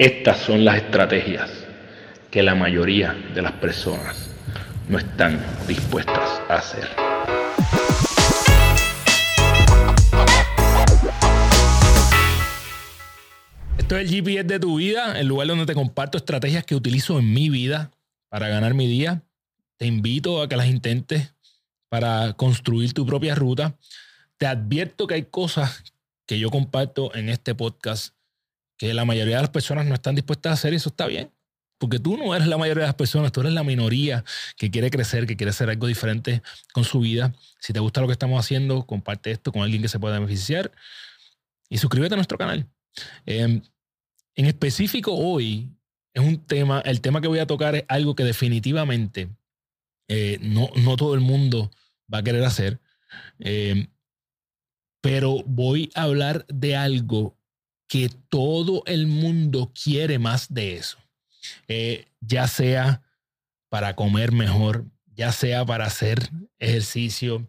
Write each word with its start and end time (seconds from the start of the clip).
Estas 0.00 0.38
son 0.38 0.64
las 0.64 0.76
estrategias 0.76 1.50
que 2.30 2.42
la 2.42 2.54
mayoría 2.54 3.12
de 3.34 3.42
las 3.42 3.52
personas 3.52 4.30
no 4.88 4.96
están 4.96 5.44
dispuestas 5.68 6.40
a 6.48 6.54
hacer. 6.54 6.88
Esto 13.76 13.98
es 13.98 14.02
el 14.02 14.08
GPS 14.08 14.44
de 14.44 14.58
tu 14.58 14.76
vida, 14.76 15.20
el 15.20 15.26
lugar 15.26 15.48
donde 15.48 15.66
te 15.66 15.74
comparto 15.74 16.16
estrategias 16.16 16.64
que 16.64 16.74
utilizo 16.74 17.18
en 17.18 17.34
mi 17.34 17.50
vida 17.50 17.90
para 18.30 18.48
ganar 18.48 18.72
mi 18.72 18.86
día. 18.86 19.22
Te 19.76 19.84
invito 19.84 20.40
a 20.40 20.48
que 20.48 20.56
las 20.56 20.68
intentes 20.68 21.34
para 21.90 22.32
construir 22.32 22.94
tu 22.94 23.04
propia 23.04 23.34
ruta. 23.34 23.76
Te 24.38 24.46
advierto 24.46 25.06
que 25.06 25.16
hay 25.16 25.24
cosas 25.24 25.84
que 26.24 26.38
yo 26.38 26.48
comparto 26.48 27.14
en 27.14 27.28
este 27.28 27.54
podcast 27.54 28.14
que 28.80 28.94
la 28.94 29.04
mayoría 29.04 29.36
de 29.36 29.42
las 29.42 29.50
personas 29.50 29.84
no 29.84 29.92
están 29.92 30.14
dispuestas 30.14 30.50
a 30.50 30.54
hacer 30.54 30.72
y 30.72 30.76
eso 30.76 30.88
está 30.88 31.06
bien. 31.06 31.30
Porque 31.76 31.98
tú 31.98 32.16
no 32.16 32.34
eres 32.34 32.48
la 32.48 32.56
mayoría 32.56 32.84
de 32.84 32.88
las 32.88 32.94
personas, 32.94 33.30
tú 33.30 33.42
eres 33.42 33.52
la 33.52 33.62
minoría 33.62 34.24
que 34.56 34.70
quiere 34.70 34.90
crecer, 34.90 35.26
que 35.26 35.36
quiere 35.36 35.50
hacer 35.50 35.68
algo 35.68 35.86
diferente 35.86 36.40
con 36.72 36.84
su 36.84 37.00
vida. 37.00 37.34
Si 37.58 37.74
te 37.74 37.80
gusta 37.80 38.00
lo 38.00 38.06
que 38.06 38.14
estamos 38.14 38.42
haciendo, 38.42 38.86
comparte 38.86 39.32
esto 39.32 39.52
con 39.52 39.60
alguien 39.60 39.82
que 39.82 39.88
se 39.88 39.98
pueda 39.98 40.18
beneficiar 40.18 40.72
y 41.68 41.76
suscríbete 41.76 42.14
a 42.14 42.16
nuestro 42.16 42.38
canal. 42.38 42.66
Em, 43.26 43.60
en 44.34 44.46
específico 44.46 45.12
hoy 45.14 45.68
es 46.14 46.24
un 46.24 46.38
tema, 46.38 46.80
el 46.86 47.02
tema 47.02 47.20
que 47.20 47.28
voy 47.28 47.40
a 47.40 47.46
tocar 47.46 47.74
es 47.74 47.84
algo 47.86 48.14
que 48.14 48.24
definitivamente 48.24 49.28
eh, 50.08 50.38
no, 50.40 50.70
no, 50.76 50.96
todo 50.96 51.12
el 51.12 51.20
mundo 51.20 51.70
va 52.12 52.18
a 52.18 52.22
querer 52.22 52.44
hacer, 52.44 52.80
em, 53.40 53.88
pero 55.02 55.42
voy 55.44 55.90
a 55.94 56.04
hablar 56.04 56.46
de 56.48 56.76
algo 56.76 57.36
que 57.90 58.08
todo 58.28 58.84
el 58.86 59.08
mundo 59.08 59.72
quiere 59.74 60.20
más 60.20 60.54
de 60.54 60.76
eso. 60.76 60.96
Eh, 61.66 62.06
ya 62.20 62.46
sea 62.46 63.02
para 63.68 63.96
comer 63.96 64.30
mejor, 64.30 64.86
ya 65.12 65.32
sea 65.32 65.66
para 65.66 65.86
hacer 65.86 66.30
ejercicio, 66.60 67.48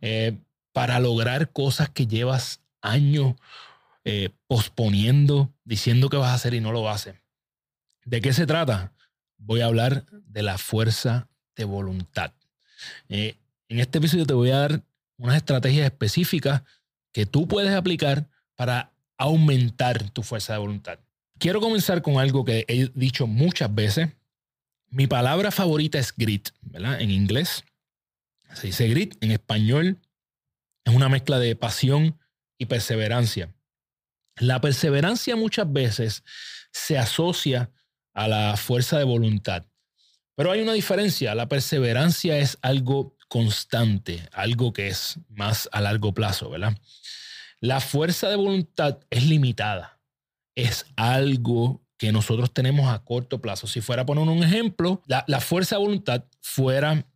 eh, 0.00 0.38
para 0.72 1.00
lograr 1.00 1.50
cosas 1.50 1.90
que 1.90 2.06
llevas 2.06 2.60
años 2.80 3.34
eh, 4.04 4.30
posponiendo, 4.46 5.52
diciendo 5.64 6.08
que 6.08 6.18
vas 6.18 6.30
a 6.30 6.34
hacer 6.34 6.54
y 6.54 6.60
no 6.60 6.70
lo 6.70 6.88
haces. 6.88 7.16
¿De 8.04 8.20
qué 8.20 8.32
se 8.32 8.46
trata? 8.46 8.92
Voy 9.38 9.60
a 9.60 9.66
hablar 9.66 10.06
de 10.08 10.44
la 10.44 10.56
fuerza 10.56 11.26
de 11.56 11.64
voluntad. 11.64 12.32
en 13.08 13.34
este 13.68 13.98
episodio 13.98 14.24
te 14.24 14.34
voy 14.34 14.52
a 14.52 14.58
dar 14.58 14.82
unas 15.16 15.36
estrategias 15.36 15.86
específicas 15.86 16.62
que 17.12 17.26
tú 17.26 17.48
puedes 17.48 17.74
aplicar 17.74 18.28
para 18.54 18.92
aumentar 19.20 20.10
tu 20.10 20.22
fuerza 20.22 20.54
de 20.54 20.58
voluntad. 20.60 20.98
Quiero 21.38 21.60
comenzar 21.60 22.00
con 22.00 22.18
algo 22.18 22.44
que 22.44 22.64
he 22.66 22.90
dicho 22.94 23.26
muchas 23.26 23.72
veces. 23.72 24.08
Mi 24.88 25.06
palabra 25.06 25.50
favorita 25.50 25.98
es 25.98 26.12
grit, 26.16 26.48
¿verdad? 26.62 27.00
En 27.00 27.10
inglés 27.10 27.62
se 28.54 28.68
dice 28.68 28.88
grit, 28.88 29.16
en 29.20 29.30
español 29.30 30.00
es 30.84 30.94
una 30.94 31.08
mezcla 31.08 31.38
de 31.38 31.54
pasión 31.54 32.18
y 32.58 32.66
perseverancia. 32.66 33.54
La 34.36 34.60
perseverancia 34.60 35.36
muchas 35.36 35.70
veces 35.70 36.24
se 36.72 36.98
asocia 36.98 37.70
a 38.14 38.26
la 38.26 38.56
fuerza 38.56 38.98
de 38.98 39.04
voluntad, 39.04 39.66
pero 40.34 40.50
hay 40.50 40.62
una 40.62 40.72
diferencia. 40.72 41.34
La 41.34 41.48
perseverancia 41.48 42.38
es 42.38 42.58
algo 42.62 43.16
constante, 43.28 44.26
algo 44.32 44.72
que 44.72 44.88
es 44.88 45.18
más 45.28 45.68
a 45.72 45.82
largo 45.82 46.14
plazo, 46.14 46.50
¿verdad? 46.50 46.76
La 47.60 47.80
fuerza 47.80 48.28
de 48.28 48.36
voluntad 48.36 48.98
es 49.10 49.26
limitada. 49.26 50.00
Es 50.54 50.86
algo 50.96 51.82
que 51.98 52.12
nosotros 52.12 52.54
tenemos 52.54 52.90
a 52.90 53.04
corto 53.04 53.42
plazo. 53.42 53.66
Si 53.66 53.82
fuera 53.82 54.02
a 54.02 54.06
poner 54.06 54.26
un 54.26 54.42
ejemplo, 54.42 55.02
la, 55.06 55.40
fuerza 55.40 55.76
de 55.76 55.82
voluntad 55.82 56.24
fuera 56.40 57.06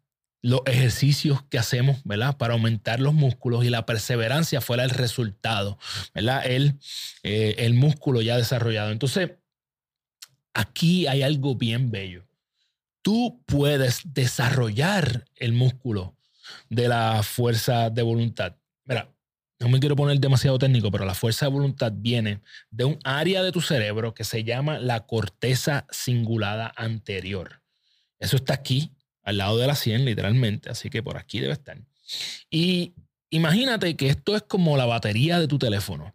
los 0.42 0.61
ejercicios 0.67 1.42
que 1.45 1.59
hacemos, 1.59 2.03
¿verdad? 2.05 2.36
Para 2.36 2.53
aumentar 2.53 3.01
los 3.01 3.14
músculos 3.14 3.64
y 3.64 3.70
la 3.70 3.86
perseverancia 3.86 4.61
fuera 4.61 4.85
el 4.85 4.91
resultado, 4.91 5.79
¿verdad? 6.13 6.45
El, 6.45 6.79
eh, 7.23 7.55
el 7.58 7.73
músculo 7.73 8.20
ya 8.20 8.36
desarrollado. 8.36 8.91
Entonces, 8.91 9.30
aquí 10.52 11.07
hay 11.07 11.23
algo 11.23 11.55
bien 11.55 11.91
bello. 11.91 12.29
Tú 13.01 13.42
puedes 13.47 14.02
desarrollar 14.05 15.24
el 15.36 15.55
músculo 15.55 16.18
de 16.68 16.89
la 16.89 17.23
fuerza 17.23 17.89
de 17.89 18.02
voluntad. 18.02 18.57
Mira, 18.85 19.14
no 19.61 19.69
me 19.69 19.81
quiero 19.81 19.97
poner 19.97 20.19
demasiado 20.19 20.59
técnico, 20.59 20.91
pero 20.91 21.05
la 21.05 21.15
fuerza 21.15 21.47
de 21.47 21.53
voluntad 21.53 21.92
viene 21.95 22.41
de 22.70 22.85
un 22.85 22.98
área 23.05 23.42
de 23.42 23.53
tu 23.53 23.61
cerebro 23.61 24.15
que 24.15 24.25
se 24.25 24.45
llama 24.45 24.79
la 24.79 25.07
corteza 25.07 25.87
cingulada 25.92 26.73
anterior. 26.77 27.63
Eso 28.19 28.37
está 28.37 28.55
aquí, 28.55 28.92
al 29.23 29.39
lado 29.39 29.59
de 29.59 29.67
la 29.67 29.75
sien, 29.75 30.05
literalmente, 30.05 30.70
así 30.70 30.91
que 30.91 31.03
por 31.03 31.17
aquí 31.17 31.41
debe 31.41 31.53
estar. 31.53 31.79
Y 32.51 32.95
imagínate 33.31 33.97
que 33.97 34.09
esto 34.09 34.37
es 34.37 34.42
como 34.42 34.77
la 34.77 34.87
batería 34.87 35.39
de 35.39 35.48
tu 35.48 35.59
teléfono. 35.59 36.15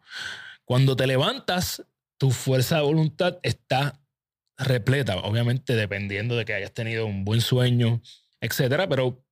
Cuando 0.66 0.96
te 0.96 1.08
levantas, 1.08 1.84
tu 2.18 2.32
fuerza 2.32 2.78
de 2.78 2.84
voluntad 2.84 3.40
está 3.44 4.00
repleta, 4.58 5.18
obviamente 5.18 5.76
dependiendo 5.76 6.36
de 6.36 6.46
que 6.46 6.54
hayas 6.54 6.74
tenido 6.74 7.06
un 7.06 7.24
buen 7.24 7.42
sueño, 7.42 8.02
etcétera, 8.42 8.88
pero 8.90 9.24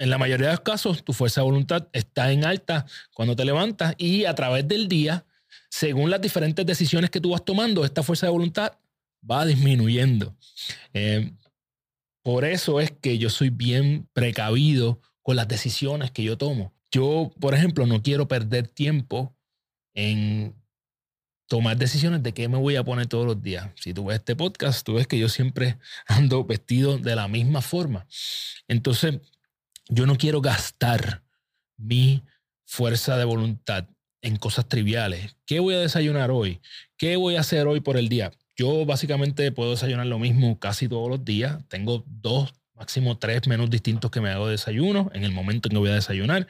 en 0.00 0.08
la 0.08 0.18
mayoría 0.18 0.46
de 0.46 0.52
los 0.54 0.62
casos, 0.62 1.04
tu 1.04 1.12
fuerza 1.12 1.42
de 1.42 1.44
voluntad 1.44 1.88
está 1.92 2.32
en 2.32 2.46
alta 2.46 2.86
cuando 3.12 3.36
te 3.36 3.44
levantas 3.44 3.94
y 3.98 4.24
a 4.24 4.34
través 4.34 4.66
del 4.66 4.88
día, 4.88 5.26
según 5.68 6.10
las 6.10 6.22
diferentes 6.22 6.64
decisiones 6.64 7.10
que 7.10 7.20
tú 7.20 7.30
vas 7.30 7.44
tomando, 7.44 7.84
esta 7.84 8.02
fuerza 8.02 8.26
de 8.26 8.32
voluntad 8.32 8.72
va 9.30 9.44
disminuyendo. 9.44 10.34
Eh, 10.94 11.32
por 12.22 12.46
eso 12.46 12.80
es 12.80 12.90
que 12.90 13.18
yo 13.18 13.28
soy 13.28 13.50
bien 13.50 14.08
precavido 14.14 15.02
con 15.20 15.36
las 15.36 15.46
decisiones 15.46 16.10
que 16.10 16.22
yo 16.22 16.38
tomo. 16.38 16.72
Yo, 16.90 17.30
por 17.38 17.54
ejemplo, 17.54 17.86
no 17.86 18.02
quiero 18.02 18.26
perder 18.26 18.68
tiempo 18.68 19.36
en 19.92 20.54
tomar 21.46 21.76
decisiones 21.76 22.22
de 22.22 22.32
qué 22.32 22.48
me 22.48 22.56
voy 22.56 22.76
a 22.76 22.84
poner 22.84 23.06
todos 23.06 23.26
los 23.26 23.42
días. 23.42 23.68
Si 23.74 23.92
tú 23.92 24.06
ves 24.06 24.20
este 24.20 24.34
podcast, 24.34 24.86
tú 24.86 24.94
ves 24.94 25.06
que 25.06 25.18
yo 25.18 25.28
siempre 25.28 25.76
ando 26.06 26.42
vestido 26.42 26.96
de 26.96 27.14
la 27.16 27.28
misma 27.28 27.60
forma. 27.60 28.06
Entonces, 28.66 29.20
yo 29.90 30.06
no 30.06 30.16
quiero 30.16 30.40
gastar 30.40 31.22
mi 31.76 32.22
fuerza 32.64 33.16
de 33.16 33.24
voluntad 33.24 33.86
en 34.22 34.36
cosas 34.36 34.68
triviales. 34.68 35.36
¿Qué 35.46 35.60
voy 35.60 35.74
a 35.74 35.80
desayunar 35.80 36.30
hoy? 36.30 36.60
¿Qué 36.96 37.16
voy 37.16 37.36
a 37.36 37.40
hacer 37.40 37.66
hoy 37.66 37.80
por 37.80 37.96
el 37.96 38.08
día? 38.08 38.30
Yo 38.56 38.84
básicamente 38.84 39.50
puedo 39.52 39.70
desayunar 39.70 40.06
lo 40.06 40.18
mismo 40.18 40.58
casi 40.58 40.88
todos 40.88 41.08
los 41.08 41.24
días. 41.24 41.58
Tengo 41.68 42.04
dos, 42.06 42.52
máximo 42.74 43.18
tres 43.18 43.46
menús 43.48 43.70
distintos 43.70 44.10
que 44.10 44.20
me 44.20 44.30
hago 44.30 44.46
de 44.46 44.52
desayuno 44.52 45.10
en 45.14 45.24
el 45.24 45.32
momento 45.32 45.68
en 45.68 45.72
que 45.72 45.78
voy 45.78 45.90
a 45.90 45.94
desayunar. 45.94 46.46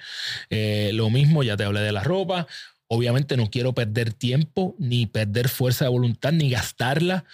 Eh, 0.51 0.91
lo 0.93 1.09
mismo, 1.09 1.43
ya 1.43 1.57
te 1.57 1.65
hablé 1.65 1.81
de 1.81 1.93
la 1.93 2.03
ropa. 2.03 2.47
Obviamente 2.89 3.37
no 3.37 3.49
quiero 3.49 3.73
perder 3.73 4.13
tiempo, 4.13 4.75
ni 4.79 5.07
perder 5.07 5.49
fuerza 5.49 5.85
de 5.85 5.91
voluntad, 5.91 6.33
ni 6.33 6.51
gastarla 6.51 7.25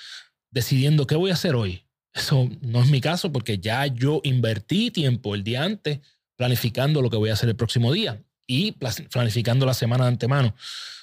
decidiendo 0.50 1.06
qué 1.06 1.16
voy 1.16 1.31
a 1.31 1.34
hacer 1.34 1.55
hoy. 1.55 1.86
Eso 2.16 2.49
no 2.62 2.82
es 2.82 2.88
mi 2.88 3.03
caso 3.03 3.31
porque 3.31 3.59
ya 3.59 3.87
yo 3.87 4.22
invertí 4.25 4.91
tiempo 4.91 5.34
el 5.34 5.44
día 5.44 5.62
antes 5.62 6.00
planificando 6.37 7.03
lo 7.03 7.10
que 7.10 7.19
voy 7.19 7.28
a 7.28 7.34
hacer 7.34 7.50
el 7.50 7.56
próximo 7.56 7.93
día 7.93 8.22
y 8.47 8.72
planificando 8.72 9.66
la 9.66 9.75
semana 9.75 10.04
de 10.04 10.09
antemano. 10.09 10.54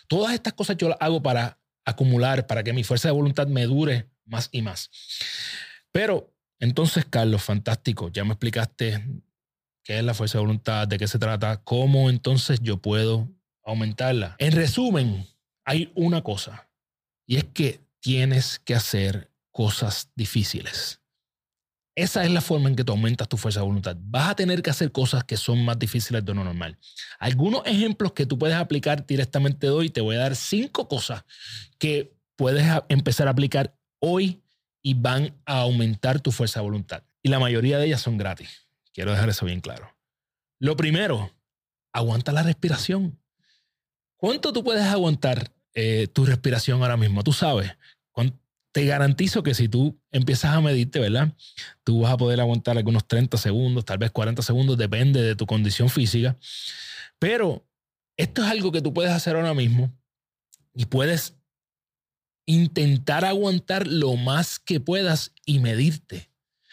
Todas 0.07 0.33
estas 0.33 0.53
cosas 0.53 0.75
yo 0.75 0.89
las 0.89 0.97
hago 0.99 1.21
para 1.21 1.59
acumular, 1.85 2.47
para 2.47 2.63
que 2.63 2.73
mi 2.73 2.83
fuerza 2.83 3.09
de 3.09 3.13
voluntad 3.13 3.45
me 3.45 3.65
dure 3.65 4.09
más 4.25 4.49
y 4.51 4.63
más. 4.63 4.89
Pero 5.91 6.33
entonces, 6.59 7.05
Carlos, 7.07 7.43
fantástico, 7.43 8.09
ya 8.09 8.23
me 8.23 8.31
explicaste 8.31 9.05
qué 9.83 9.99
es 9.99 10.03
la 10.03 10.15
fuerza 10.15 10.39
de 10.39 10.45
voluntad, 10.45 10.87
de 10.87 10.97
qué 10.97 11.07
se 11.07 11.19
trata, 11.19 11.61
cómo 11.63 12.09
entonces 12.09 12.59
yo 12.61 12.77
puedo 12.77 13.29
aumentarla. 13.63 14.35
En 14.39 14.53
resumen, 14.53 15.27
hay 15.63 15.91
una 15.93 16.23
cosa 16.23 16.69
y 17.27 17.35
es 17.35 17.43
que 17.43 17.81
tienes 17.99 18.57
que 18.59 18.73
hacer 18.73 19.31
cosas 19.51 20.09
difíciles. 20.15 21.02
Esa 21.95 22.23
es 22.23 22.31
la 22.31 22.41
forma 22.41 22.69
en 22.69 22.75
que 22.75 22.83
tú 22.83 22.91
aumentas 22.91 23.29
tu 23.29 23.37
fuerza 23.37 23.59
de 23.59 23.67
voluntad. 23.67 23.95
Vas 23.99 24.29
a 24.29 24.35
tener 24.35 24.63
que 24.63 24.71
hacer 24.71 24.91
cosas 24.91 25.23
que 25.23 25.37
son 25.37 25.63
más 25.63 25.77
difíciles 25.77 26.25
de 26.25 26.33
lo 26.33 26.43
normal. 26.43 26.77
Algunos 27.19 27.61
ejemplos 27.65 28.13
que 28.13 28.25
tú 28.25 28.37
puedes 28.37 28.55
aplicar 28.55 29.05
directamente 29.05 29.69
hoy, 29.69 29.89
te 29.89 30.01
voy 30.01 30.15
a 30.15 30.19
dar 30.19 30.35
cinco 30.35 30.87
cosas 30.87 31.23
que 31.77 32.15
puedes 32.35 32.65
empezar 32.89 33.27
a 33.27 33.31
aplicar 33.31 33.77
hoy 33.99 34.41
y 34.81 34.95
van 34.95 35.39
a 35.45 35.59
aumentar 35.59 36.19
tu 36.19 36.31
fuerza 36.31 36.59
de 36.59 36.65
voluntad. 36.65 37.03
Y 37.21 37.29
la 37.29 37.39
mayoría 37.39 37.77
de 37.77 37.85
ellas 37.85 38.01
son 38.01 38.17
gratis. 38.17 38.67
Quiero 38.91 39.11
dejar 39.11 39.29
eso 39.29 39.45
bien 39.45 39.61
claro. 39.61 39.95
Lo 40.59 40.75
primero, 40.75 41.31
aguanta 41.91 42.31
la 42.31 42.43
respiración. 42.43 43.19
¿Cuánto 44.17 44.51
tú 44.51 44.63
puedes 44.63 44.85
aguantar 44.85 45.51
eh, 45.73 46.07
tu 46.11 46.25
respiración 46.25 46.81
ahora 46.81 46.97
mismo? 46.97 47.23
Tú 47.23 47.33
sabes, 47.33 47.71
te 48.73 48.85
garantizo 48.85 49.43
que 49.43 49.53
si 49.53 49.69
tú 49.69 50.01
empiezas 50.11 50.53
a 50.55 50.59
medirte, 50.59 50.99
¿verdad? 50.99 51.31
Tú 51.83 52.01
vas 52.01 52.11
a 52.11 52.17
poder 52.17 52.41
aguantar 52.41 52.75
algunos 52.75 53.07
30 53.07 53.37
segundos, 53.37 53.85
tal 53.85 53.99
vez 53.99 54.09
40 54.09 54.41
segundos, 54.41 54.77
depende 54.77 55.21
de 55.21 55.35
tu 55.35 55.45
condición 55.45 55.89
física. 55.89 56.37
Pero 57.19 57.65
esto 58.17 58.43
es 58.43 58.49
algo 58.49 58.71
que 58.71 58.81
tú 58.81 58.91
puedes 58.91 59.11
hacer 59.11 59.35
ahora 59.35 59.53
mismo 59.53 59.93
y 60.73 60.85
puedes 60.85 61.35
intentar 62.47 63.25
aguantar 63.25 63.85
lo 63.85 64.15
más 64.15 64.57
que 64.57 64.79
puedas 64.79 65.33
y 65.45 65.59
medirte. 65.59 66.31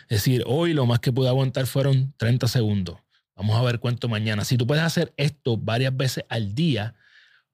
Es 0.08 0.24
decir, 0.24 0.42
hoy 0.46 0.72
lo 0.72 0.86
más 0.86 1.00
que 1.00 1.12
pude 1.12 1.28
aguantar 1.28 1.66
fueron 1.66 2.14
30 2.16 2.48
segundos. 2.48 2.96
Vamos 3.36 3.56
a 3.56 3.62
ver 3.62 3.78
cuánto 3.78 4.08
mañana. 4.08 4.46
Si 4.46 4.56
tú 4.56 4.66
puedes 4.66 4.82
hacer 4.84 5.12
esto 5.18 5.58
varias 5.58 5.94
veces 5.94 6.24
al 6.30 6.54
día, 6.54 6.94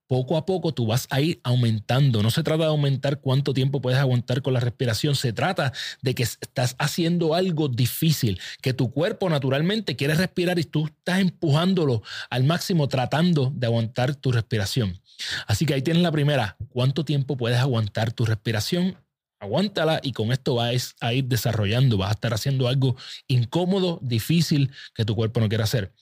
poco 0.06 0.36
a 0.36 0.46
poco 0.46 0.72
tú 0.72 0.86
vas 0.86 1.06
a 1.10 1.20
ir 1.20 1.40
aumentando. 1.42 2.22
No 2.22 2.30
se 2.30 2.42
trata 2.42 2.64
de 2.64 2.68
aumentar 2.68 3.20
cuánto 3.20 3.52
tiempo 3.52 3.80
puedes 3.80 3.98
aguantar 3.98 4.42
con 4.42 4.54
la 4.54 4.60
respiración, 4.60 5.14
se 5.16 5.32
trata 5.32 5.72
de 6.02 6.14
que 6.14 6.22
estás 6.22 6.76
haciendo 6.78 7.34
algo 7.34 7.68
difícil, 7.68 8.40
que 8.62 8.72
tu 8.72 8.90
cuerpo 8.90 9.28
naturalmente 9.28 9.96
quiere 9.96 10.14
respirar 10.14 10.58
y 10.58 10.64
tú 10.64 10.86
estás 10.86 11.20
empujándolo 11.20 12.02
al 12.30 12.44
máximo 12.44 12.88
tratando 12.88 13.52
de 13.54 13.66
aguantar 13.66 14.14
tu 14.14 14.32
respiración. 14.32 15.00
Así 15.46 15.66
que 15.66 15.74
ahí 15.74 15.82
tienes 15.82 16.02
la 16.02 16.12
primera, 16.12 16.56
¿cuánto 16.68 17.04
tiempo 17.04 17.36
puedes 17.36 17.58
aguantar 17.58 18.12
tu 18.12 18.24
respiración? 18.24 18.96
Aguántala 19.38 20.00
y 20.02 20.12
con 20.12 20.32
esto 20.32 20.54
vas 20.54 20.94
a 21.00 21.12
ir 21.12 21.24
desarrollando, 21.24 21.98
vas 21.98 22.08
a 22.10 22.12
estar 22.12 22.32
haciendo 22.32 22.68
algo 22.68 22.96
incómodo, 23.28 23.98
difícil 24.02 24.70
que 24.94 25.04
tu 25.04 25.14
cuerpo 25.14 25.40
no 25.40 25.48
quiere 25.48 25.64
hacer. 25.64 25.92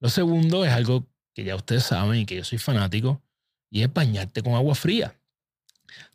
Lo 0.00 0.08
segundo 0.08 0.64
es 0.64 0.72
algo 0.72 1.06
que 1.36 1.44
ya 1.44 1.54
ustedes 1.54 1.84
saben 1.84 2.18
y 2.18 2.24
que 2.24 2.36
yo 2.36 2.44
soy 2.44 2.56
fanático, 2.56 3.22
y 3.70 3.82
es 3.82 3.92
bañarte 3.92 4.42
con 4.42 4.54
agua 4.54 4.74
fría. 4.74 5.14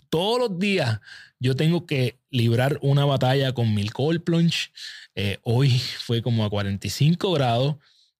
Todos 0.10 0.40
los 0.40 0.60
días 0.60 1.00
yo 1.40 1.56
tengo 1.56 1.86
que 1.86 2.18
librar 2.32 2.80
una 2.82 3.06
batalla 3.06 3.54
con 3.54 3.72
mil 3.76 3.94
cold 3.94 4.24
plunge. 4.24 4.72
Eh, 5.14 5.38
hoy 5.44 5.70
fue 5.80 6.24
como 6.24 6.44
a 6.44 6.50
45 6.50 7.32
grados 7.34 7.76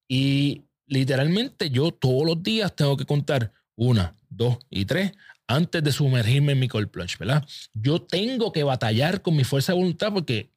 y 0.08 0.62
literalmente 0.86 1.72
yo 1.72 1.92
todos 1.92 2.24
los 2.24 2.44
días 2.44 2.76
tengo 2.76 2.96
que 2.96 3.06
contar 3.06 3.52
una, 3.76 4.16
dos 4.30 4.60
y 4.70 4.86
tres 4.86 5.14
antes 5.48 5.84
de 5.84 5.92
sumergirme 5.92 6.52
en 6.52 6.60
mi 6.60 6.68
cold 6.68 6.90
plunge, 6.90 7.18
¿verdad? 7.18 7.44
Yo 7.74 8.00
tengo 8.00 8.52
que 8.52 8.64
batallar 8.64 9.24
con 9.24 9.36
mi 9.36 9.44
fuerza 9.44 9.72
de 9.74 9.80
voluntad 9.80 10.14
porque 10.14 10.52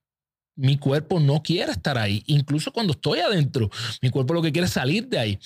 mi 0.56 0.76
cuerpo 0.76 1.18
no 1.20 1.42
quiere 1.42 1.72
estar 1.72 1.96
ahí. 1.96 2.22
Incluso 2.26 2.70
cuando 2.70 2.92
estoy 2.92 3.20
adentro, 3.20 3.70
mi 4.02 4.10
cuerpo 4.10 4.34
lo 4.34 4.42
que 4.42 4.52
quiere 4.52 4.66
es 4.66 4.72
salir 4.72 5.08
de 5.08 5.18
ahí. 5.18 5.38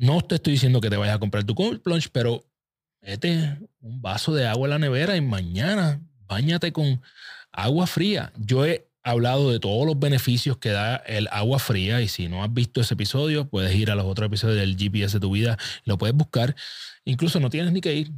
No 0.00 0.22
te 0.22 0.36
estoy 0.36 0.54
diciendo 0.54 0.80
que 0.80 0.88
te 0.88 0.96
vayas 0.96 1.16
a 1.16 1.18
comprar 1.18 1.44
tu 1.44 1.54
cold 1.54 1.82
plunge, 1.82 2.08
pero 2.10 2.42
mete 3.02 3.58
un 3.82 4.00
vaso 4.00 4.32
de 4.32 4.46
agua 4.46 4.66
en 4.66 4.70
la 4.70 4.78
nevera 4.78 5.14
y 5.14 5.20
mañana 5.20 6.00
bañate 6.26 6.72
con 6.72 7.02
agua 7.52 7.86
fría. 7.86 8.32
Yo 8.38 8.64
he 8.64 8.88
hablado 9.02 9.52
de 9.52 9.60
todos 9.60 9.86
los 9.86 9.98
beneficios 9.98 10.56
que 10.56 10.70
da 10.70 10.96
el 10.96 11.28
agua 11.30 11.58
fría 11.58 12.00
y 12.00 12.08
si 12.08 12.28
no 12.28 12.42
has 12.42 12.50
visto 12.50 12.80
ese 12.80 12.94
episodio, 12.94 13.50
puedes 13.50 13.74
ir 13.74 13.90
a 13.90 13.94
los 13.94 14.06
otros 14.06 14.28
episodios 14.28 14.56
del 14.56 14.78
GPS 14.78 15.18
de 15.18 15.20
tu 15.20 15.32
vida, 15.32 15.58
lo 15.84 15.98
puedes 15.98 16.16
buscar. 16.16 16.56
Incluso 17.04 17.38
no 17.38 17.50
tienes 17.50 17.70
ni 17.70 17.82
que 17.82 17.92
ir. 17.92 18.10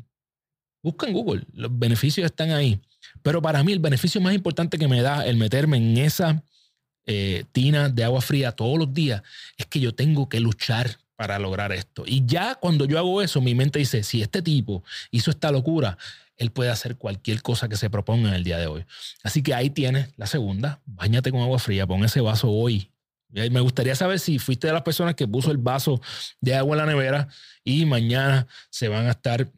Busca 0.84 1.08
en 1.08 1.14
Google, 1.14 1.43
los 1.52 1.76
beneficios 1.76 2.26
están 2.26 2.52
ahí. 2.52 2.81
Pero 3.23 3.43
para 3.43 3.64
mí 3.64 3.73
el 3.73 3.81
beneficio 3.81 4.20
más 4.20 4.34
importante 4.34 4.79
que 4.79 4.87
me 4.87 5.02
da 5.02 5.26
el 5.26 5.37
meterme 5.37 5.79
en 5.79 5.99
esa 5.99 6.44
eh, 7.06 7.43
tina 7.50 7.88
de 7.88 8.05
agua 8.05 8.20
fría 8.20 8.52
todos 8.52 8.79
los 8.79 8.94
días 8.94 9.25
es 9.56 9.67
que 9.67 9.81
yo 9.81 9.93
tengo 9.93 10.29
que 10.29 10.38
luchar 10.38 10.99
para 11.23 11.39
lograr 11.39 11.71
esto. 11.71 12.03
Y 12.05 12.27
ya 12.27 12.57
cuando 12.57 12.85
yo 12.85 12.99
hago 12.99 13.23
eso, 13.23 13.41
mi 13.41 13.55
mente 13.55 13.79
dice, 13.79 14.03
si 14.03 14.23
este 14.23 14.43
tipo 14.43 14.83
hizo 15.13 15.31
esta 15.31 15.53
locura, 15.53 15.97
él 16.37 16.51
puede 16.51 16.69
hacer 16.69 16.97
cualquier 16.97 17.43
cosa 17.43 17.69
que 17.69 17.77
se 17.77 17.89
proponga 17.91 18.31
en 18.31 18.35
el 18.35 18.43
día 18.43 18.59
de 18.59 18.67
hoy. 18.67 18.85
Así 19.23 19.41
que 19.41 19.55
ahí 19.55 19.71
tienes 19.71 20.09
la 20.17 20.27
segunda, 20.27 20.81
bañate 20.85 21.31
con 21.31 21.41
agua 21.41 21.61
fría, 21.61 21.87
pon 21.87 22.05
ese 22.05 22.21
vaso 22.21 22.51
hoy. 22.51 22.91
Me 23.29 23.61
gustaría 23.61 23.95
saber 23.95 24.19
si 24.19 24.41
fuiste 24.41 24.67
de 24.67 24.73
las 24.73 24.83
personas 24.83 25.15
que 25.15 25.29
puso 25.29 25.53
el 25.53 25.59
vaso 25.59 26.01
de 26.41 26.57
agua 26.57 26.75
en 26.75 26.79
la 26.79 26.87
nevera 26.87 27.29
y 27.63 27.87
mañana 27.87 28.49
se 28.69 28.89
van 28.89 29.07
a 29.07 29.13
estar 29.13 29.49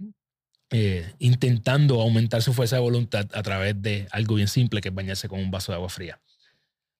eh, 0.70 1.14
intentando 1.18 2.02
aumentar 2.02 2.42
su 2.42 2.52
fuerza 2.52 2.76
de 2.76 2.82
voluntad 2.82 3.26
a 3.32 3.42
través 3.42 3.80
de 3.80 4.06
algo 4.10 4.34
bien 4.34 4.48
simple 4.48 4.82
que 4.82 4.90
es 4.90 4.94
bañarse 4.94 5.30
con 5.30 5.40
un 5.40 5.50
vaso 5.50 5.72
de 5.72 5.76
agua 5.76 5.88
fría. 5.88 6.20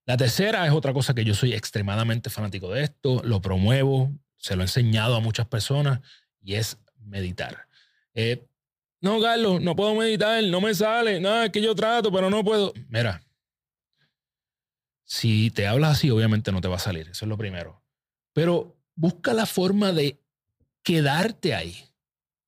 La 0.07 0.17
tercera 0.17 0.67
es 0.67 0.73
otra 0.73 0.95
cosa 0.95 1.15
que 1.15 1.25
yo 1.25 1.35
soy 1.35 1.53
extremadamente 1.53 2.29
fanático 2.31 2.71
de 2.71 2.85
esto, 2.85 3.23
lo 3.25 3.41
promuevo, 3.41 4.11
se 4.45 4.57
lo 4.57 4.61
he 4.63 4.65
enseñado 4.65 5.17
a 5.17 5.21
muchas 5.21 5.47
personas 5.47 6.01
y 6.43 6.57
es 6.57 6.77
meditar. 6.99 7.67
Eh, 8.13 8.47
no, 9.01 9.19
Carlos, 9.19 9.63
no 9.63 9.75
puedo 9.75 9.95
meditar, 9.95 10.45
no 10.45 10.61
me 10.61 10.75
sale, 10.75 11.19
nada, 11.19 11.47
es 11.47 11.51
que 11.51 11.63
yo 11.63 11.75
trato, 11.75 12.13
pero 12.13 12.29
no 12.29 12.45
puedo. 12.45 12.75
Mira, 12.89 13.23
si 15.07 15.51
te 15.51 15.67
hablas 15.67 15.93
así, 15.93 16.11
obviamente 16.11 16.53
no 16.53 16.61
te 16.61 16.69
va 16.69 16.77
a 16.77 16.79
salir, 16.79 17.09
eso 17.09 17.25
es 17.25 17.29
lo 17.31 17.39
primero. 17.39 17.83
Pero 18.35 18.77
busca 18.95 19.33
la 19.33 19.47
forma 19.47 19.93
de 19.93 20.21
quedarte 20.83 21.55
ahí, 21.55 21.75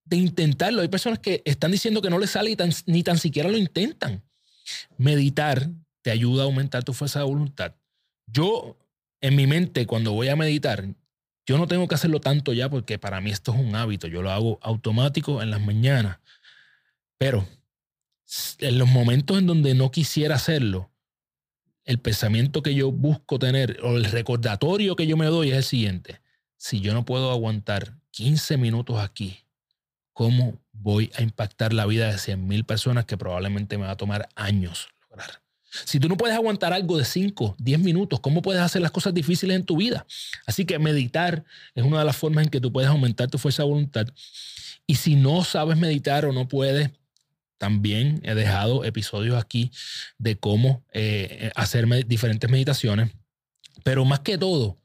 de 0.04 0.18
intentarlo. 0.18 0.82
Hay 0.82 0.88
personas 0.88 1.18
que 1.18 1.40
están 1.46 1.70
diciendo 1.70 2.02
que 2.02 2.10
no 2.10 2.18
les 2.18 2.28
sale 2.28 2.54
ni 2.84 3.04
tan 3.04 3.16
siquiera 3.16 3.48
lo 3.48 3.56
intentan. 3.56 4.22
Meditar 4.98 5.70
te 6.02 6.10
ayuda 6.10 6.42
a 6.42 6.44
aumentar 6.44 6.84
tu 6.84 6.92
fuerza 6.92 7.20
de 7.20 7.24
voluntad. 7.24 7.74
Yo, 8.26 8.76
en 9.22 9.34
mi 9.34 9.46
mente, 9.46 9.86
cuando 9.86 10.12
voy 10.12 10.28
a 10.28 10.36
meditar, 10.36 10.84
yo 11.46 11.58
no 11.58 11.68
tengo 11.68 11.86
que 11.86 11.94
hacerlo 11.94 12.20
tanto 12.20 12.52
ya 12.52 12.68
porque 12.68 12.98
para 12.98 13.20
mí 13.20 13.30
esto 13.30 13.54
es 13.54 13.58
un 13.58 13.76
hábito. 13.76 14.08
Yo 14.08 14.20
lo 14.20 14.32
hago 14.32 14.58
automático 14.62 15.40
en 15.40 15.50
las 15.50 15.60
mañanas. 15.60 16.18
Pero 17.18 17.46
en 18.58 18.78
los 18.78 18.88
momentos 18.88 19.38
en 19.38 19.46
donde 19.46 19.74
no 19.74 19.92
quisiera 19.92 20.34
hacerlo, 20.34 20.90
el 21.84 22.00
pensamiento 22.00 22.62
que 22.62 22.74
yo 22.74 22.90
busco 22.90 23.38
tener 23.38 23.78
o 23.84 23.96
el 23.96 24.06
recordatorio 24.06 24.96
que 24.96 25.06
yo 25.06 25.16
me 25.16 25.26
doy 25.26 25.50
es 25.50 25.56
el 25.56 25.62
siguiente. 25.62 26.20
Si 26.56 26.80
yo 26.80 26.92
no 26.92 27.04
puedo 27.04 27.30
aguantar 27.30 27.96
15 28.10 28.56
minutos 28.56 28.98
aquí, 28.98 29.44
¿cómo 30.12 30.60
voy 30.72 31.12
a 31.14 31.22
impactar 31.22 31.72
la 31.72 31.86
vida 31.86 32.10
de 32.10 32.18
100 32.18 32.44
mil 32.44 32.64
personas 32.64 33.04
que 33.04 33.16
probablemente 33.16 33.78
me 33.78 33.86
va 33.86 33.92
a 33.92 33.96
tomar 33.96 34.28
años 34.34 34.88
lograr? 35.02 35.45
Si 35.70 36.00
tú 36.00 36.08
no 36.08 36.16
puedes 36.16 36.36
aguantar 36.36 36.72
algo 36.72 36.96
de 36.96 37.04
5, 37.04 37.56
10 37.58 37.80
minutos, 37.80 38.20
¿cómo 38.20 38.42
puedes 38.42 38.62
hacer 38.62 38.82
las 38.82 38.90
cosas 38.90 39.12
difíciles 39.12 39.56
en 39.56 39.64
tu 39.64 39.76
vida? 39.76 40.06
Así 40.46 40.64
que 40.64 40.78
meditar 40.78 41.44
es 41.74 41.84
una 41.84 41.98
de 41.98 42.04
las 42.04 42.16
formas 42.16 42.44
en 42.44 42.50
que 42.50 42.60
tú 42.60 42.72
puedes 42.72 42.88
aumentar 42.88 43.28
tu 43.28 43.38
fuerza 43.38 43.62
de 43.62 43.68
voluntad. 43.68 44.06
Y 44.86 44.96
si 44.96 45.16
no 45.16 45.44
sabes 45.44 45.76
meditar 45.76 46.24
o 46.24 46.32
no 46.32 46.48
puedes, 46.48 46.90
también 47.58 48.20
he 48.22 48.34
dejado 48.34 48.84
episodios 48.84 49.36
aquí 49.36 49.70
de 50.18 50.36
cómo 50.38 50.84
eh, 50.92 51.50
hacer 51.56 51.86
diferentes 52.06 52.48
meditaciones. 52.48 53.10
Pero 53.82 54.04
más 54.04 54.20
que 54.20 54.38
todo, 54.38 54.78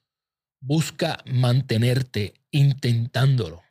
busca 0.60 1.24
mantenerte 1.26 2.34
intentándolo. 2.50 3.62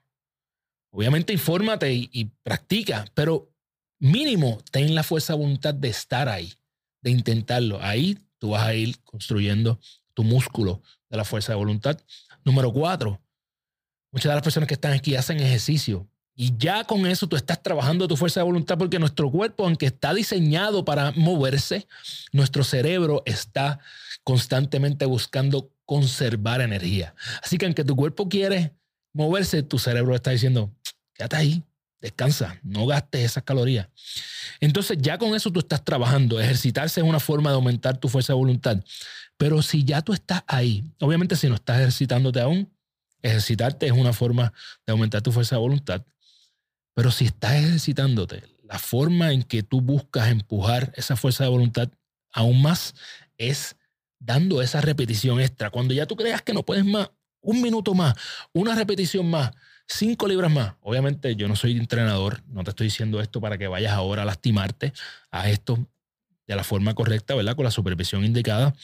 Obviamente 0.90 1.32
infórmate 1.32 1.92
y, 1.92 2.10
y 2.12 2.26
practica, 2.42 3.04
pero 3.14 3.52
mínimo 3.98 4.60
ten 4.70 4.94
la 4.94 5.02
fuerza 5.02 5.34
de 5.34 5.38
voluntad 5.38 5.74
de 5.74 5.88
estar 5.88 6.28
ahí 6.28 6.52
de 7.02 7.10
intentarlo. 7.10 7.80
Ahí 7.82 8.18
tú 8.38 8.50
vas 8.50 8.66
a 8.66 8.74
ir 8.74 8.98
construyendo 9.02 9.80
tu 10.14 10.24
músculo 10.24 10.82
de 11.08 11.16
la 11.16 11.24
fuerza 11.24 11.52
de 11.52 11.56
voluntad. 11.56 11.98
Número 12.44 12.72
cuatro, 12.72 13.20
muchas 14.10 14.30
de 14.30 14.34
las 14.34 14.42
personas 14.42 14.66
que 14.66 14.74
están 14.74 14.92
aquí 14.92 15.16
hacen 15.16 15.40
ejercicio. 15.40 16.08
Y 16.34 16.56
ya 16.56 16.84
con 16.84 17.06
eso 17.06 17.26
tú 17.26 17.36
estás 17.36 17.62
trabajando 17.62 18.08
tu 18.08 18.16
fuerza 18.16 18.40
de 18.40 18.44
voluntad 18.44 18.78
porque 18.78 18.98
nuestro 18.98 19.30
cuerpo, 19.30 19.64
aunque 19.64 19.86
está 19.86 20.14
diseñado 20.14 20.84
para 20.84 21.12
moverse, 21.12 21.86
nuestro 22.32 22.64
cerebro 22.64 23.22
está 23.26 23.78
constantemente 24.24 25.04
buscando 25.04 25.70
conservar 25.84 26.60
energía. 26.60 27.14
Así 27.42 27.58
que 27.58 27.66
aunque 27.66 27.84
tu 27.84 27.96
cuerpo 27.96 28.28
quiere 28.28 28.74
moverse, 29.12 29.62
tu 29.62 29.78
cerebro 29.78 30.14
está 30.14 30.30
diciendo, 30.30 30.72
quédate 31.14 31.36
ahí, 31.36 31.64
Descansa, 32.00 32.58
no 32.62 32.86
gastes 32.86 33.24
esas 33.24 33.42
calorías. 33.42 33.88
Entonces 34.60 34.98
ya 35.00 35.18
con 35.18 35.34
eso 35.34 35.50
tú 35.50 35.60
estás 35.60 35.84
trabajando. 35.84 36.40
Ejercitarse 36.40 37.00
es 37.00 37.06
una 37.06 37.20
forma 37.20 37.50
de 37.50 37.56
aumentar 37.56 37.98
tu 37.98 38.08
fuerza 38.08 38.32
de 38.32 38.38
voluntad. 38.38 38.82
Pero 39.36 39.60
si 39.62 39.84
ya 39.84 40.02
tú 40.02 40.12
estás 40.12 40.42
ahí, 40.46 40.84
obviamente 41.00 41.36
si 41.36 41.48
no 41.48 41.54
estás 41.54 41.78
ejercitándote 41.78 42.40
aún, 42.40 42.72
ejercitarte 43.22 43.86
es 43.86 43.92
una 43.92 44.12
forma 44.12 44.52
de 44.86 44.92
aumentar 44.92 45.22
tu 45.22 45.32
fuerza 45.32 45.56
de 45.56 45.60
voluntad. 45.60 46.04
Pero 46.94 47.10
si 47.10 47.26
estás 47.26 47.52
ejercitándote, 47.54 48.44
la 48.62 48.78
forma 48.78 49.32
en 49.32 49.42
que 49.42 49.62
tú 49.62 49.80
buscas 49.80 50.28
empujar 50.28 50.92
esa 50.96 51.16
fuerza 51.16 51.44
de 51.44 51.50
voluntad 51.50 51.90
aún 52.32 52.62
más 52.62 52.94
es 53.36 53.76
dando 54.18 54.62
esa 54.62 54.80
repetición 54.80 55.40
extra. 55.40 55.70
Cuando 55.70 55.94
ya 55.94 56.06
tú 56.06 56.16
creas 56.16 56.42
que 56.42 56.52
no 56.52 56.64
puedes 56.64 56.84
más, 56.84 57.10
un 57.40 57.62
minuto 57.62 57.94
más, 57.94 58.14
una 58.52 58.74
repetición 58.74 59.28
más, 59.28 59.50
cinco 59.90 60.28
libras 60.28 60.50
más. 60.50 60.74
Obviamente 60.80 61.34
yo 61.36 61.48
no 61.48 61.56
soy 61.56 61.72
entrenador, 61.72 62.42
no 62.48 62.64
te 62.64 62.70
estoy 62.70 62.86
diciendo 62.86 63.20
esto 63.20 63.40
para 63.40 63.58
que 63.58 63.68
vayas 63.68 63.92
ahora 63.92 64.22
a 64.22 64.24
lastimarte, 64.24 64.92
a 65.30 65.50
esto 65.50 65.78
de 66.46 66.56
la 66.56 66.64
forma 66.64 66.94
correcta, 66.94 67.34
¿verdad? 67.34 67.56
Con 67.56 67.64
la 67.64 67.70
supervisión 67.70 68.24
indicada. 68.24 68.74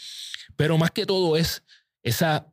Pero 0.56 0.78
más 0.78 0.90
que 0.90 1.06
todo 1.06 1.36
es 1.36 1.62
esa 2.02 2.46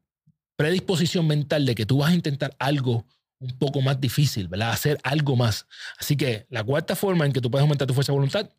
predisposición 0.55 1.27
mental 1.27 1.65
de 1.65 1.75
que 1.75 1.85
tú 1.85 1.97
vas 1.99 2.11
a 2.11 2.15
intentar 2.15 2.55
algo 2.59 3.05
un 3.39 3.57
poco 3.57 3.81
más 3.81 3.99
difícil, 3.99 4.47
¿verdad? 4.47 4.71
Hacer 4.71 4.99
algo 5.03 5.35
más. 5.35 5.67
Así 5.97 6.15
que 6.15 6.45
la 6.49 6.63
cuarta 6.63 6.95
forma 6.95 7.25
en 7.25 7.33
que 7.33 7.41
tú 7.41 7.51
puedes 7.51 7.63
aumentar 7.63 7.87
tu 7.87 7.93
fuerza 7.93 8.11
de 8.11 8.17
voluntad 8.17 8.49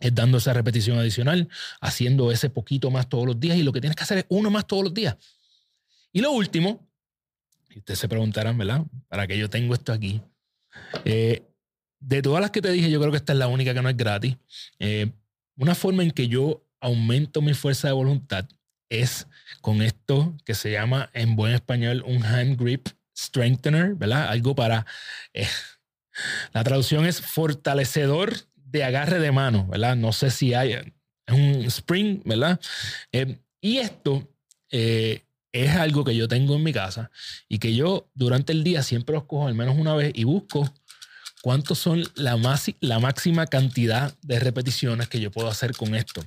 es 0.00 0.14
dando 0.14 0.38
esa 0.38 0.52
repetición 0.52 0.98
adicional, 0.98 1.48
haciendo 1.80 2.32
ese 2.32 2.50
poquito 2.50 2.90
más 2.90 3.08
todos 3.08 3.26
los 3.26 3.38
días 3.38 3.56
y 3.56 3.62
lo 3.62 3.72
que 3.72 3.80
tienes 3.80 3.96
que 3.96 4.04
hacer 4.04 4.18
es 4.18 4.26
uno 4.28 4.50
más 4.50 4.66
todos 4.66 4.84
los 4.84 4.94
días. 4.94 5.16
Y 6.12 6.20
lo 6.20 6.32
último, 6.32 6.87
y 7.70 7.78
ustedes 7.78 7.98
se 7.98 8.08
preguntarán, 8.08 8.56
¿verdad? 8.58 8.84
¿Para 9.08 9.26
qué 9.26 9.38
yo 9.38 9.50
tengo 9.50 9.74
esto 9.74 9.92
aquí? 9.92 10.22
Eh, 11.04 11.42
de 12.00 12.22
todas 12.22 12.40
las 12.40 12.50
que 12.50 12.62
te 12.62 12.70
dije, 12.70 12.90
yo 12.90 13.00
creo 13.00 13.10
que 13.10 13.18
esta 13.18 13.32
es 13.32 13.38
la 13.38 13.48
única 13.48 13.74
que 13.74 13.82
no 13.82 13.88
es 13.88 13.96
gratis. 13.96 14.36
Eh, 14.78 15.10
una 15.56 15.74
forma 15.74 16.02
en 16.02 16.10
que 16.10 16.28
yo 16.28 16.64
aumento 16.80 17.42
mi 17.42 17.54
fuerza 17.54 17.88
de 17.88 17.94
voluntad 17.94 18.48
es 18.88 19.26
con 19.60 19.82
esto 19.82 20.36
que 20.44 20.54
se 20.54 20.70
llama 20.70 21.10
en 21.12 21.36
buen 21.36 21.52
español 21.52 22.02
un 22.06 22.24
hand 22.24 22.58
grip 22.58 22.88
strengthener, 23.16 23.94
¿verdad? 23.94 24.28
Algo 24.28 24.54
para... 24.54 24.86
Eh, 25.32 25.46
la 26.52 26.64
traducción 26.64 27.04
es 27.06 27.20
fortalecedor 27.20 28.32
de 28.54 28.84
agarre 28.84 29.18
de 29.18 29.32
mano, 29.32 29.66
¿verdad? 29.66 29.96
No 29.96 30.12
sé 30.12 30.30
si 30.30 30.54
hay... 30.54 30.72
Es 30.72 31.34
un 31.34 31.64
spring, 31.64 32.22
¿verdad? 32.24 32.58
Eh, 33.12 33.38
y 33.60 33.78
esto 33.78 34.28
es 35.64 35.76
algo 35.76 36.04
que 36.04 36.16
yo 36.16 36.28
tengo 36.28 36.56
en 36.56 36.62
mi 36.62 36.72
casa 36.72 37.10
y 37.48 37.58
que 37.58 37.74
yo 37.74 38.08
durante 38.14 38.52
el 38.52 38.64
día 38.64 38.82
siempre 38.82 39.14
los 39.14 39.24
cojo 39.24 39.48
al 39.48 39.54
menos 39.54 39.76
una 39.76 39.94
vez 39.94 40.12
y 40.14 40.24
busco 40.24 40.72
cuántos 41.42 41.78
son 41.78 42.04
la, 42.14 42.36
la 42.80 42.98
máxima 42.98 43.46
cantidad 43.46 44.14
de 44.22 44.40
repeticiones 44.40 45.08
que 45.08 45.20
yo 45.20 45.30
puedo 45.30 45.48
hacer 45.48 45.72
con 45.76 45.94
esto. 45.94 46.24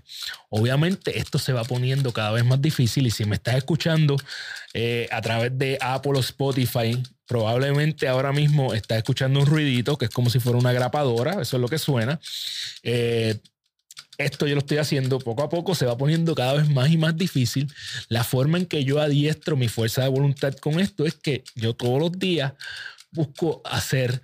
Obviamente 0.50 1.20
esto 1.20 1.38
se 1.38 1.54
va 1.54 1.64
poniendo 1.64 2.12
cada 2.14 2.32
vez 2.32 2.46
más 2.46 2.62
difícil 2.62 3.08
y 3.08 3.12
si 3.12 3.26
me 3.26 3.36
estás 3.36 3.56
escuchando 3.56 4.16
eh, 4.74 5.08
a 5.12 5.22
través 5.22 5.58
de 5.58 5.78
Apple 5.82 6.14
o 6.16 6.20
Spotify, 6.20 7.02
probablemente 7.28 8.08
ahora 8.08 8.32
mismo 8.32 8.74
estás 8.74 8.98
escuchando 8.98 9.40
un 9.40 9.46
ruidito 9.46 9.98
que 9.98 10.06
es 10.06 10.12
como 10.12 10.30
si 10.30 10.40
fuera 10.40 10.58
una 10.58 10.74
grapadora, 10.74 11.42
eso 11.42 11.58
es 11.58 11.62
lo 11.62 11.68
que 11.68 11.78
suena. 11.78 12.20
Eh, 12.84 13.40
esto 14.18 14.48
yo 14.48 14.56
lo 14.56 14.60
estoy 14.60 14.78
haciendo 14.78 15.20
poco 15.20 15.44
a 15.44 15.50
poco, 15.50 15.76
se 15.76 15.86
va 15.86 15.98
poniendo 15.98 16.36
cada 16.36 16.54
vez 16.54 16.70
más 16.70 16.90
y 16.90 16.98
más 16.98 17.16
difícil. 17.16 17.72
La 18.08 18.24
forma 18.24 18.58
en 18.58 18.66
que 18.66 18.84
yo 18.84 19.00
adiestro 19.00 19.56
mi 19.56 19.68
fuerza 19.68 20.04
de 20.04 20.10
voluntad 20.10 20.54
con 20.56 20.80
esto 20.80 21.06
es 21.06 21.16
que 21.16 21.44
yo 21.56 21.74
todos 21.74 22.00
los 22.00 22.12
días 22.12 22.54
busco 23.12 23.62
hacer 23.66 24.22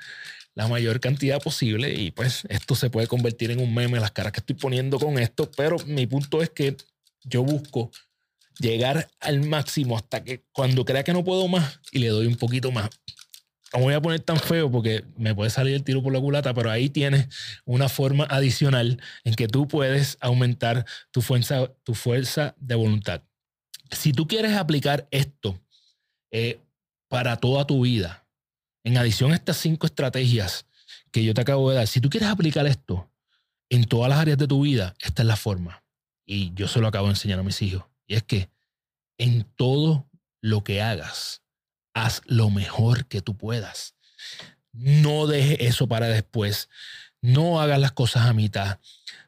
la 0.55 0.67
mayor 0.67 0.99
cantidad 0.99 1.39
posible 1.41 1.93
y 1.93 2.11
pues 2.11 2.43
esto 2.49 2.73
se 2.75 2.89
puede 2.89 3.07
convertir 3.07 3.51
en 3.51 3.59
un 3.59 3.73
meme, 3.73 3.99
las 3.99 4.11
caras 4.11 4.31
que 4.31 4.39
estoy 4.39 4.55
poniendo 4.55 4.97
con 4.99 5.19
esto, 5.19 5.49
pero 5.55 5.77
mi 5.85 6.07
punto 6.07 6.41
es 6.41 6.49
que 6.49 6.75
yo 7.23 7.43
busco 7.43 7.91
llegar 8.59 9.07
al 9.19 9.41
máximo 9.41 9.95
hasta 9.95 10.23
que 10.23 10.45
cuando 10.51 10.83
crea 10.83 11.03
que 11.03 11.13
no 11.13 11.23
puedo 11.23 11.47
más 11.47 11.79
y 11.91 11.99
le 11.99 12.07
doy 12.07 12.25
un 12.25 12.37
poquito 12.37 12.71
más. 12.71 12.89
No 13.73 13.81
voy 13.81 13.93
a 13.93 14.01
poner 14.01 14.21
tan 14.21 14.39
feo 14.39 14.71
porque 14.71 15.03
me 15.17 15.35
puede 15.35 15.49
salir 15.49 15.75
el 15.75 15.83
tiro 15.83 16.01
por 16.01 16.13
la 16.13 16.21
culata, 16.21 16.53
pero 16.53 16.71
ahí 16.71 16.89
tienes 16.89 17.27
una 17.65 17.89
forma 17.89 18.25
adicional 18.29 19.01
en 19.23 19.35
que 19.35 19.47
tú 19.47 19.67
puedes 19.67 20.17
aumentar 20.21 20.85
tu 21.11 21.21
fuerza, 21.21 21.67
tu 21.83 21.93
fuerza 21.93 22.55
de 22.59 22.75
voluntad. 22.75 23.23
Si 23.91 24.13
tú 24.13 24.27
quieres 24.27 24.53
aplicar 24.53 25.07
esto 25.11 25.59
eh, 26.31 26.59
para 27.09 27.37
toda 27.37 27.67
tu 27.67 27.81
vida, 27.81 28.25
en 28.83 28.97
adición 28.97 29.33
a 29.33 29.35
estas 29.35 29.57
cinco 29.57 29.85
estrategias 29.85 30.65
que 31.11 31.23
yo 31.23 31.33
te 31.33 31.41
acabo 31.41 31.69
de 31.69 31.77
dar, 31.77 31.87
si 31.87 31.99
tú 31.99 32.09
quieres 32.09 32.29
aplicar 32.29 32.65
esto 32.67 33.11
en 33.69 33.83
todas 33.83 34.09
las 34.09 34.19
áreas 34.19 34.37
de 34.37 34.47
tu 34.47 34.61
vida, 34.61 34.95
esta 34.99 35.23
es 35.23 35.27
la 35.27 35.35
forma. 35.35 35.83
Y 36.25 36.53
yo 36.53 36.67
se 36.69 36.79
lo 36.79 36.87
acabo 36.87 37.07
de 37.07 37.13
enseñar 37.13 37.39
a 37.39 37.43
mis 37.43 37.61
hijos. 37.61 37.83
Y 38.07 38.15
es 38.15 38.23
que 38.23 38.49
en 39.17 39.43
todo 39.55 40.09
lo 40.41 40.63
que 40.63 40.81
hagas, 40.81 41.43
haz 42.05 42.21
lo 42.25 42.49
mejor 42.49 43.05
que 43.07 43.21
tú 43.21 43.37
puedas. 43.37 43.95
No 44.71 45.27
dejes 45.27 45.57
eso 45.61 45.87
para 45.87 46.07
después. 46.07 46.69
No 47.21 47.61
hagas 47.61 47.79
las 47.79 47.91
cosas 47.91 48.27
a 48.27 48.33
mitad. 48.33 48.79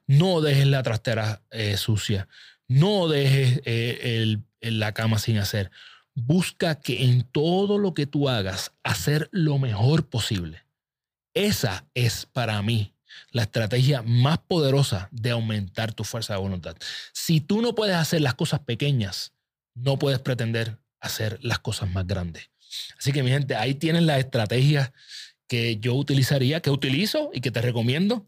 No 0.07 0.41
dejes 0.41 0.67
la 0.67 0.83
trastera 0.83 1.41
eh, 1.51 1.77
sucia. 1.77 2.27
No 2.67 3.07
dejes 3.07 3.61
eh, 3.65 4.37
la 4.61 4.93
cama 4.93 5.19
sin 5.19 5.37
hacer 5.37 5.71
busca 6.25 6.79
que 6.79 7.03
en 7.03 7.23
todo 7.23 7.77
lo 7.77 7.93
que 7.93 8.05
tú 8.05 8.29
hagas, 8.29 8.73
hacer 8.83 9.29
lo 9.31 9.57
mejor 9.57 10.07
posible. 10.07 10.63
Esa 11.33 11.85
es 11.93 12.25
para 12.25 12.61
mí 12.61 12.93
la 13.31 13.43
estrategia 13.43 14.01
más 14.01 14.39
poderosa 14.39 15.09
de 15.11 15.31
aumentar 15.31 15.93
tu 15.93 16.03
fuerza 16.03 16.33
de 16.33 16.39
voluntad. 16.39 16.75
Si 17.13 17.41
tú 17.41 17.61
no 17.61 17.75
puedes 17.75 17.95
hacer 17.95 18.21
las 18.21 18.35
cosas 18.35 18.61
pequeñas, 18.61 19.33
no 19.73 19.97
puedes 19.97 20.19
pretender 20.19 20.77
hacer 20.99 21.39
las 21.41 21.59
cosas 21.59 21.89
más 21.89 22.05
grandes. 22.05 22.49
Así 22.97 23.11
que 23.11 23.23
mi 23.23 23.29
gente, 23.29 23.55
ahí 23.55 23.75
tienen 23.75 24.05
las 24.05 24.19
estrategias 24.19 24.91
que 25.47 25.77
yo 25.79 25.95
utilizaría, 25.95 26.61
que 26.61 26.69
utilizo 26.69 27.31
y 27.33 27.41
que 27.41 27.51
te 27.51 27.61
recomiendo 27.61 28.27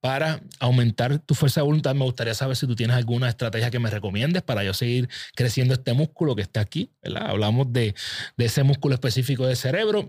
para 0.00 0.40
aumentar 0.60 1.18
tu 1.18 1.34
fuerza 1.34 1.60
de 1.60 1.66
voluntad. 1.66 1.94
Me 1.94 2.04
gustaría 2.04 2.34
saber 2.34 2.56
si 2.56 2.66
tú 2.66 2.76
tienes 2.76 2.96
alguna 2.96 3.28
estrategia 3.28 3.70
que 3.70 3.78
me 3.78 3.90
recomiendes 3.90 4.42
para 4.42 4.62
yo 4.62 4.72
seguir 4.74 5.08
creciendo 5.34 5.74
este 5.74 5.92
músculo 5.92 6.36
que 6.36 6.42
está 6.42 6.60
aquí. 6.60 6.92
Hablamos 7.02 7.72
de, 7.72 7.94
ese 8.36 8.62
músculo 8.62 8.94
específico 8.94 9.46
del 9.46 9.56
cerebro. 9.56 10.08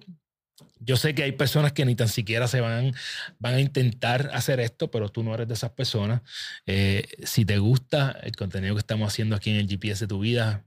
Yo 0.80 0.98
sé 0.98 1.16
que 1.16 1.24
hay 1.24 1.32
personas 1.32 1.74
que 1.74 1.86
ni 1.86 1.96
tan 1.96 2.08
siquiera 2.08 2.48
se 2.48 2.62
van, 2.62 2.94
van 3.40 3.56
a 3.56 3.62
intentar 3.62 4.30
hacer 4.34 4.60
esto, 4.60 4.92
pero 4.92 5.10
tú 5.10 5.24
no 5.24 5.34
eres 5.34 5.48
de 5.48 5.54
esas 5.54 5.72
personas. 5.72 6.22
Eh, 6.66 7.08
si 7.24 7.46
te 7.46 7.58
gusta 7.58 8.18
el 8.24 8.36
contenido 8.36 8.76
que 8.76 8.80
estamos 8.80 9.08
haciendo 9.12 9.36
aquí 9.36 9.50
en 9.50 9.58
el 9.58 9.68
GPS 9.68 10.06
de 10.06 10.08
tu 10.08 10.20
vida, 10.20 10.66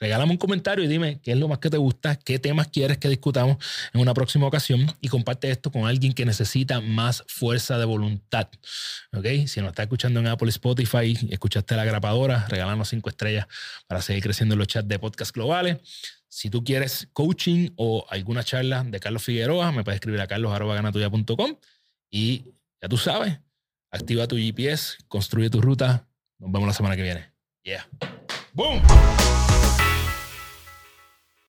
Regálame 0.00 0.32
un 0.32 0.38
comentario 0.38 0.84
y 0.84 0.88
dime 0.88 1.20
qué 1.20 1.32
es 1.32 1.38
lo 1.38 1.48
más 1.48 1.58
que 1.58 1.70
te 1.70 1.76
gusta, 1.76 2.16
qué 2.16 2.38
temas 2.38 2.68
quieres 2.68 2.98
que 2.98 3.08
discutamos 3.08 3.56
en 3.92 4.00
una 4.00 4.14
próxima 4.14 4.46
ocasión 4.46 4.86
y 5.00 5.08
comparte 5.08 5.50
esto 5.50 5.72
con 5.72 5.86
alguien 5.86 6.12
que 6.12 6.24
necesita 6.24 6.80
más 6.80 7.24
fuerza 7.26 7.78
de 7.78 7.84
voluntad. 7.84 8.48
¿Ok? 9.12 9.26
Si 9.46 9.60
nos 9.60 9.70
está 9.70 9.82
escuchando 9.82 10.20
en 10.20 10.28
Apple 10.28 10.48
Spotify, 10.50 11.18
escuchaste 11.30 11.74
la 11.74 11.84
grapadora, 11.84 12.46
regálanos 12.48 12.88
cinco 12.88 13.10
estrellas 13.10 13.46
para 13.86 14.00
seguir 14.00 14.22
creciendo 14.22 14.54
en 14.54 14.60
los 14.60 14.68
chats 14.68 14.88
de 14.88 14.98
podcast 14.98 15.34
globales. 15.34 15.78
Si 16.28 16.50
tú 16.50 16.62
quieres 16.62 17.08
coaching 17.12 17.70
o 17.76 18.06
alguna 18.10 18.44
charla 18.44 18.84
de 18.84 19.00
Carlos 19.00 19.22
Figueroa, 19.24 19.72
me 19.72 19.82
puedes 19.82 19.96
escribir 19.96 20.20
a 20.20 20.26
carlos.ganatuya.com 20.26 21.56
y 22.10 22.44
ya 22.80 22.88
tú 22.88 22.96
sabes, 22.96 23.40
activa 23.90 24.28
tu 24.28 24.36
GPS, 24.36 24.98
construye 25.08 25.50
tu 25.50 25.60
ruta. 25.60 26.06
Nos 26.38 26.52
vemos 26.52 26.68
la 26.68 26.74
semana 26.74 26.94
que 26.94 27.02
viene. 27.02 27.32
Yeah. 27.64 27.88
Boom. 28.54 28.80